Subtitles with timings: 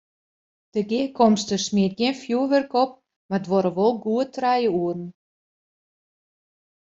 [0.75, 2.91] De gearkomste smiet gjin fjoerwurk op,
[3.29, 5.03] mar duorre wol goed trije oeren.